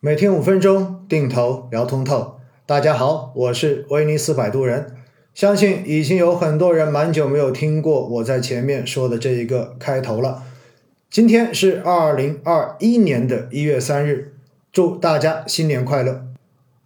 [0.00, 2.36] 每天五分钟，定投聊通透。
[2.64, 4.94] 大家好，我是威尼斯摆渡人。
[5.34, 10.44] 相信已经有很多人蛮久没有听过我在前面说的这一个开头了。
[11.10, 14.34] 今天是二零二一年的一月三日，
[14.70, 16.24] 祝大家新年快乐。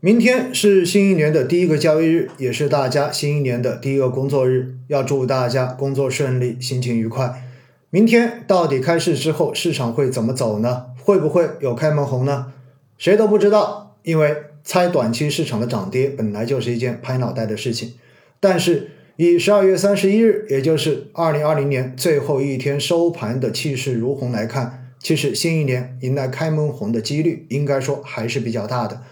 [0.00, 7.46] 明天是新一年的第一个交易日，也是大家新一年的第一个工作日，要祝大家工作顺利，心情愉快。
[7.90, 10.86] 明天到底开市之后，市场会怎么走呢？
[11.04, 12.46] 会不会有开门红呢？
[13.02, 14.32] 谁都不知道，因为
[14.62, 17.94] 猜短期市场的涨跌本来就是一件拍脑袋的事情。
[18.38, 29.02] 但是以十二月三十一日，也就是二零二零年最后一天收盘的气势如虹来看，其实新一年迎来开门红的几率，应该说还是比较大的。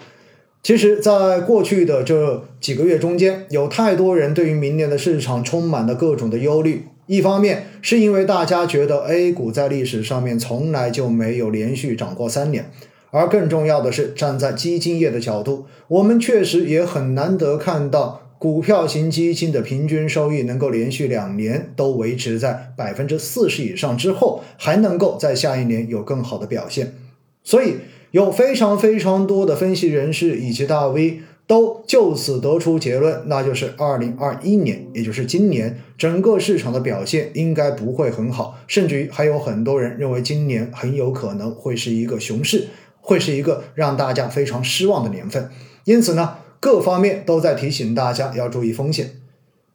[0.63, 6.85] 其实，在过去的这几个月中间，有太多人对于明年的市场充满了各种的忧虑。
[7.09, 12.71] 一方面是因为大家觉得 A 股在历史上面从来就没有连续涨过三年。
[13.11, 26.95] 而更重要的是，站在基金业的角度，我们确实也很难得看到股票型基金的平均收益能够连续两年都维持在百分之四十以上之后，还能够在下一年有更好的表现。
[27.43, 27.77] 所以，
[28.13, 42.69] 有非常非常多的分析人士以及大 V 都就此得出结论，那就是二零二一年，也就是今年，整个市场的表现应该不会很好，甚至于还有很多人认为今年很有可能会是一个熊市。
[43.01, 45.51] 会是一个让大家非常失望的年份，
[45.85, 49.13] 因此呢，各方面都在提醒大家要注意风险。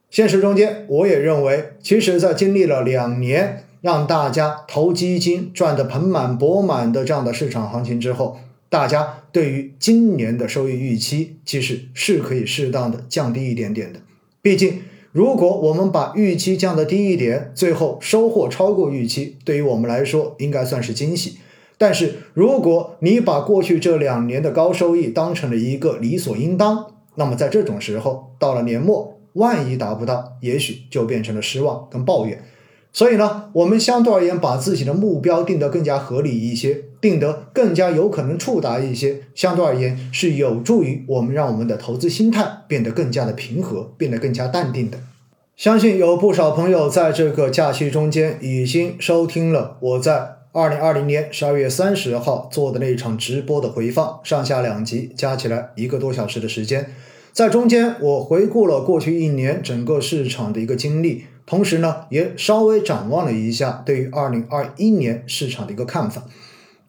[0.08, 14.00] 现实中间，我也认为，其实，在经历了两年让大家投基金赚得盆满钵满的这样的市场行情之后，大家对于今年的收益预期，其实是可以适当的降低一点点的。
[14.40, 21.38] 毕竟，如果我们把预期降得低一点，最后收获超过预期，对于我们来说，应该算是惊喜。
[21.78, 32.42] 但是，如果你把过去这两年的高收益当成了一个理所应当，那么在这种时候，到了年末，万一达不到，也许就变成了失望跟抱怨。
[32.92, 44.98] 所以呢，我们相对而言把自己的目标定得更加合理一些，定得更加有可能触达一些，相对而言是有助于我们让我们的投资心态变得更加的平和，变得更加淡定的。
[45.54, 50.36] 相信有不少朋友在这个假期中间已经收听了我在。
[50.56, 56.94] 二零二零年十二月三十号做的那一场直播的回放，上下两集加起来一个多小时的时间，
[57.30, 66.24] 在中间我回顾了过去一年整个市场的一个经历，同时呢也稍微展望了一下对于二零二一年市场的一个看法。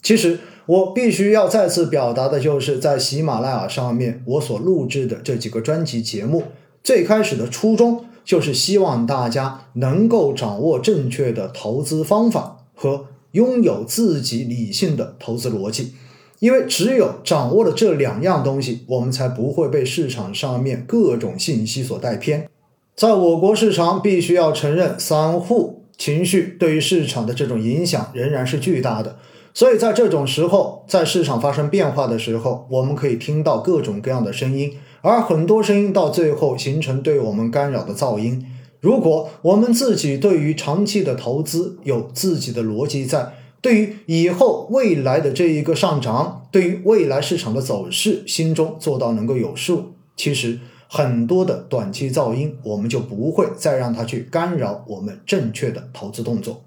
[0.02, 6.44] 其实我必须要再次表达的就是在喜马拉雅上面我所录制的这几个专辑节目，
[6.82, 13.08] 最开始的初衷就是希望大家能够掌握正确的投资方法和。
[13.38, 15.94] 拥有自己理性的投资逻辑，
[16.40, 22.50] 因为只有掌握了这两样东西，我们才不会被市场上面各种信息所带偏。
[22.96, 29.18] 在我国市场，必须要承认，散户情绪对于市场的这种影响仍然是巨大的。
[29.54, 38.44] 所以在这种时候，在市场发生变化的时候，我们可以听到各种各样的声音，而很多声音到最后形成对我们干扰的噪音。
[38.80, 56.64] 如果我们自己对于长期的投资有自己的逻辑在，对于以后未来的这一个上涨，对于未来市场的走势，心中做到能够有数，其实很多的短期噪音，我们就不会再让它去干扰我们正确的投资动作。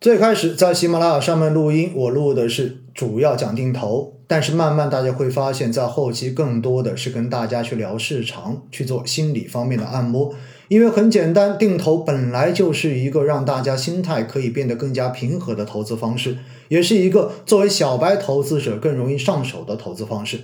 [0.00, 10.34] 最开始在喜马拉雅上面录音，我录的是主要讲定投，但是慢慢大家会发现，在后期更多的是跟大家去聊市场，去做心理方面的按摩。
[10.68, 16.36] 因为很简单，定投本来就是一个让大家心态可以变得更加平和的投资方式，
[16.68, 20.40] 也是一个作为小白投资者更容易上手的投资方式。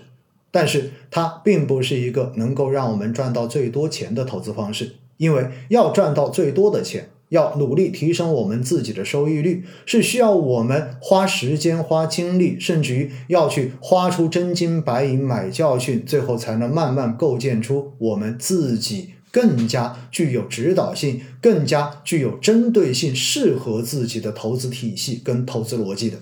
[0.50, 19.15] 但是它并不是一个能够让我们赚到最多钱的投资方式，因为要赚到最多的钱，要努力提升我们自己的收益率，是需要我们花时间、花精力，甚至于要去花出真金白银买教训，最后才能慢慢构建出我们自己。
[19.32, 26.18] 更加具有指导性、更加具有针对性、适合自己的投资体系跟投资逻辑的。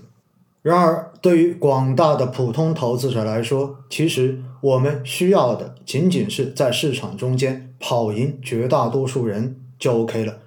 [0.60, 10.40] 然而，对于广大的普通投资者来说，其实我们需要的仅仅是在市场中间跑赢绝大多数人就 OK 了。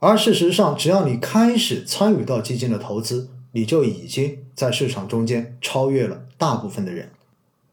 [0.00, 7.08] 而事实上，只要你开始参与到基金的投资，你就已经在市场中间超越了大部分的人。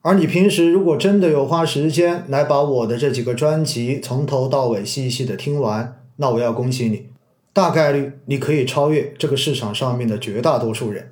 [0.01, 7.07] 而你平时如果真的有花时间来把我的这几个专辑从头到尾细细的听完，那我要恭喜你，
[7.53, 11.11] 大概率你可以超越这个市场上面的绝大多数人。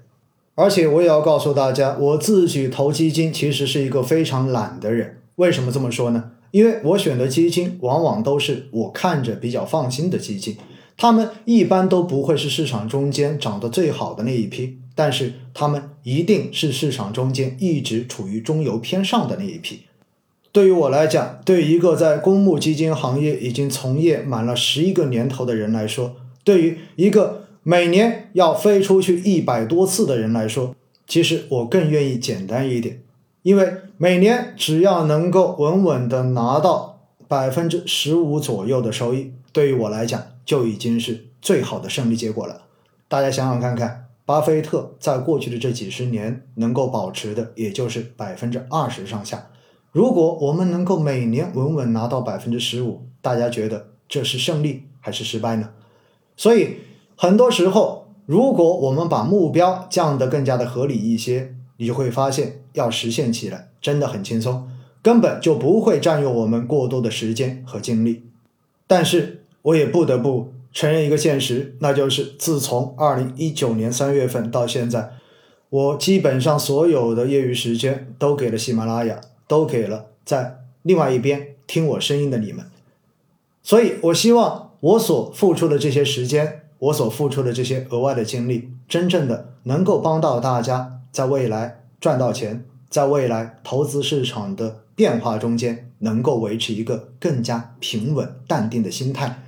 [0.55, 5.17] 而且我也要告诉大家，我自己投基金其实是一个非常懒的人。
[5.35, 6.31] 为什么这么说呢？
[6.51, 10.55] 因为我选的基金往往都是我看着比较放心的基金，
[10.97, 19.81] 他们一般都不会是市场中间涨得最好的那一批，但是他们一定是市场中间一直处于中游偏上的那一批。
[20.51, 30.75] 对于我来讲，对于一个在公募基金行业已经从业满了十一个年头的人来说，对于一个每年要飞出去一百多次的人来说，
[31.07, 33.01] 其实我更愿意简单一点。
[33.41, 36.92] 因为每年只要能够稳稳的拿到
[37.27, 42.63] 百分之十五左右的收益，对于我来讲就已经是最好的胜利结果了。
[43.07, 49.47] 大家想想看看，巴菲特在过去的这几十年能够保持的也就是百分之二十上下。
[49.91, 55.69] 如果我们能够每年稳稳拿到百分之十五，大家觉得这是胜利还是失败呢？
[56.35, 56.77] 所以
[57.15, 61.55] 很多时候，如果我们把目标降得更加的合理一些。
[61.77, 64.69] 你就会发现，要实现起来真的很轻松，
[65.03, 68.23] 根本就不会占用我们过多的时间和精力。
[68.87, 75.11] 但是，我也不得不承认一个现实，那就是自从二零一九年三月份到现在，
[75.69, 82.65] 我基本上所有的业余时间都给了喜马拉雅，都给了在另外一边听我声音的你们。
[83.61, 91.01] 所以，我希望我所付出的这些时间，我所付出的这些额外的精力，真正的能够帮到大家。
[91.13, 99.43] 在未来赚到钱，在未来投资市场的变化中间，能够维持一个更加平稳、淡定的心态。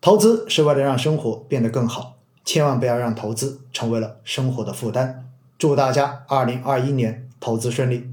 [0.00, 5.26] 投资是为了让生活变得更好，千万不要让投资成为了生活的负担。
[5.58, 8.08] 祝大家二零二一年投资顺利！